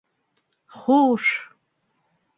—Хуш! 0.77 1.23